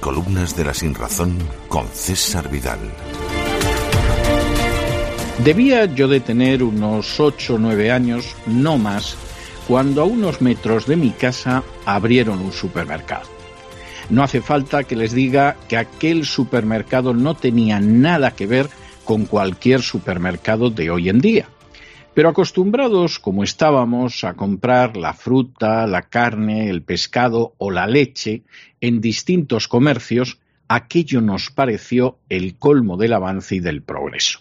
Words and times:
Crónicas 0.00 0.56
de 0.56 0.64
la 0.64 0.72
Sinrazón 0.72 1.36
con 1.68 1.86
César 1.88 2.48
Vidal. 2.48 2.78
Debía 5.44 5.86
yo 5.86 6.06
de 6.06 6.20
tener 6.20 6.62
unos 6.62 7.18
ocho 7.18 7.56
o 7.56 7.58
nueve 7.58 7.90
años, 7.90 8.36
no 8.46 8.78
más, 8.78 9.16
cuando 9.66 10.02
a 10.02 10.04
unos 10.04 10.40
metros 10.40 10.86
de 10.86 10.96
mi 10.96 11.10
casa 11.10 11.64
abrieron 11.86 12.40
un 12.40 12.52
supermercado. 12.52 13.28
No 14.10 14.22
hace 14.22 14.40
falta 14.40 14.84
que 14.84 14.96
les 14.96 15.12
diga 15.12 15.56
que 15.68 15.76
aquel 15.76 16.24
supermercado 16.24 17.12
no 17.12 17.34
tenía 17.34 17.80
nada 17.80 18.30
que 18.30 18.46
ver 18.46 18.68
con 19.04 19.26
cualquier 19.26 19.82
supermercado 19.82 20.70
de 20.70 20.90
hoy 20.90 21.08
en 21.08 21.20
día. 21.20 21.48
Pero 22.14 22.28
acostumbrados 22.28 23.18
como 23.18 23.42
estábamos 23.42 24.22
a 24.22 24.34
comprar 24.34 24.96
la 24.96 25.14
fruta, 25.14 25.86
la 25.88 26.02
carne, 26.02 26.70
el 26.70 26.82
pescado 26.82 27.54
o 27.58 27.72
la 27.72 27.88
leche 27.88 28.44
en 28.80 29.00
distintos 29.00 29.66
comercios, 29.66 30.38
aquello 30.68 31.20
nos 31.20 31.50
pareció 31.50 32.18
el 32.28 32.56
colmo 32.56 32.96
del 32.96 33.14
avance 33.14 33.56
y 33.56 33.60
del 33.60 33.82
progreso. 33.82 34.40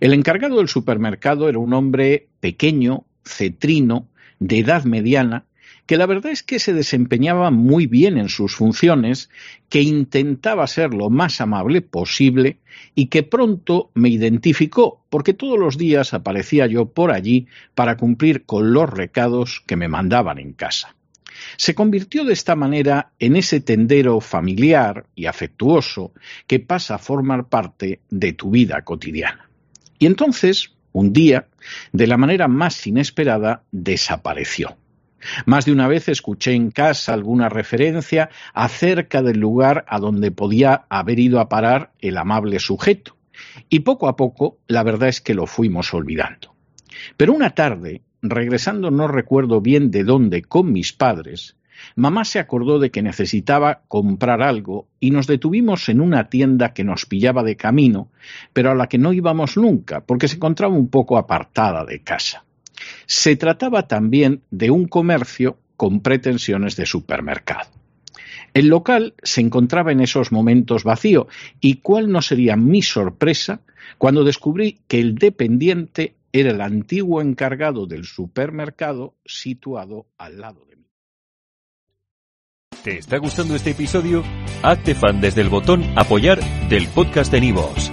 El 0.00 0.14
encargado 0.14 0.56
del 0.56 0.68
supermercado 0.68 1.50
era 1.50 1.58
un 1.58 1.74
hombre 1.74 2.28
pequeño, 2.40 3.04
cetrino, 3.24 4.08
de 4.38 4.60
edad 4.60 4.84
mediana, 4.84 5.44
que 5.86 5.96
la 5.96 6.06
verdad 6.06 6.32
es 6.32 6.42
que 6.42 6.58
se 6.58 6.72
desempeñaba 6.72 7.50
muy 7.50 7.86
bien 7.86 8.18
en 8.18 8.28
sus 8.28 8.56
funciones, 8.56 9.30
que 9.68 9.82
intentaba 9.82 10.66
ser 10.66 10.92
lo 10.92 11.10
más 11.10 11.40
amable 11.40 11.80
posible 11.80 12.58
y 12.94 13.06
que 13.06 13.22
pronto 13.22 13.90
me 13.94 14.08
identificó, 14.08 15.04
porque 15.08 15.32
todos 15.32 15.58
los 15.58 15.78
días 15.78 16.12
aparecía 16.12 16.66
yo 16.66 16.86
por 16.86 17.12
allí 17.12 17.46
para 17.74 17.96
cumplir 17.96 18.44
con 18.44 18.72
los 18.72 18.90
recados 18.90 19.62
que 19.66 19.76
me 19.76 19.88
mandaban 19.88 20.38
en 20.38 20.52
casa. 20.52 20.96
Se 21.56 21.74
convirtió 21.74 22.24
de 22.24 22.32
esta 22.32 22.56
manera 22.56 23.12
en 23.18 23.36
ese 23.36 23.60
tendero 23.60 24.20
familiar 24.20 25.06
y 25.14 25.26
afectuoso 25.26 26.12
que 26.46 26.60
pasa 26.60 26.96
a 26.96 26.98
formar 26.98 27.48
parte 27.48 28.00
de 28.10 28.32
tu 28.32 28.50
vida 28.50 28.82
cotidiana. 28.82 29.48
Y 29.98 30.06
entonces, 30.06 30.72
un 30.92 31.12
día, 31.12 31.46
de 31.92 32.06
la 32.06 32.16
manera 32.16 32.48
más 32.48 32.86
inesperada, 32.86 33.62
desapareció. 33.70 34.76
Más 35.44 35.64
de 35.64 35.72
una 35.72 35.88
vez 35.88 36.08
escuché 36.08 36.52
en 36.52 36.70
casa 36.70 37.14
alguna 37.14 37.48
referencia 37.48 38.30
acerca 38.54 39.22
del 39.22 39.38
lugar 39.38 39.84
a 39.88 39.98
donde 39.98 40.30
podía 40.30 40.84
haber 40.88 41.18
ido 41.18 41.40
a 41.40 41.48
parar 41.48 41.92
el 42.00 42.18
amable 42.18 42.58
sujeto, 42.58 43.16
y 43.68 43.80
poco 43.80 44.08
a 44.08 44.16
poco 44.16 44.58
la 44.66 44.82
verdad 44.82 45.08
es 45.08 45.20
que 45.20 45.34
lo 45.34 45.46
fuimos 45.46 45.92
olvidando. 45.94 46.54
Pero 47.16 47.32
una 47.32 47.50
tarde, 47.50 48.02
regresando 48.22 48.90
no 48.90 49.08
recuerdo 49.08 49.60
bien 49.60 49.90
de 49.90 50.04
dónde 50.04 50.42
con 50.42 50.72
mis 50.72 50.92
padres, 50.92 51.56
mamá 51.94 52.24
se 52.24 52.38
acordó 52.38 52.78
de 52.78 52.90
que 52.90 53.02
necesitaba 53.02 53.82
comprar 53.88 54.42
algo 54.42 54.88
y 55.00 55.10
nos 55.10 55.26
detuvimos 55.26 55.88
en 55.88 56.00
una 56.00 56.28
tienda 56.28 56.72
que 56.72 56.84
nos 56.84 57.06
pillaba 57.06 57.42
de 57.42 57.56
camino, 57.56 58.10
pero 58.52 58.70
a 58.70 58.74
la 58.74 58.88
que 58.88 58.98
no 58.98 59.12
íbamos 59.12 59.56
nunca, 59.56 60.00
porque 60.00 60.28
se 60.28 60.36
encontraba 60.36 60.74
un 60.74 60.88
poco 60.88 61.18
apartada 61.18 61.84
de 61.84 62.02
casa. 62.02 62.45
Se 63.06 63.36
trataba 63.36 63.86
también 63.88 64.42
de 64.50 64.70
un 64.70 64.86
comercio 64.88 65.58
con 65.76 66.00
pretensiones 66.00 66.76
de 66.76 66.86
supermercado. 66.86 67.70
El 68.54 68.68
local 68.68 69.14
se 69.22 69.42
encontraba 69.42 69.92
en 69.92 70.00
esos 70.00 70.32
momentos 70.32 70.82
vacío 70.82 71.28
y 71.60 71.74
cuál 71.76 72.10
no 72.10 72.22
sería 72.22 72.56
mi 72.56 72.80
sorpresa 72.80 73.60
cuando 73.98 74.24
descubrí 74.24 74.78
que 74.88 74.98
el 74.98 75.16
dependiente 75.16 76.14
era 76.32 76.50
el 76.50 76.60
antiguo 76.60 77.20
encargado 77.20 77.86
del 77.86 78.04
supermercado 78.04 79.14
situado 79.24 80.06
al 80.18 80.40
lado 80.40 80.64
de 80.64 80.76
mí. 80.76 80.86
¿Te 82.82 82.98
está 82.98 83.18
gustando 83.18 83.54
este 83.54 83.70
episodio? 83.70 84.22
Hazte 84.62 84.94
fan 84.94 85.20
desde 85.20 85.42
el 85.42 85.48
botón 85.48 85.84
apoyar 85.96 86.40
del 86.68 86.88
podcast 86.88 87.30
de 87.32 87.40
Nivos. 87.40 87.92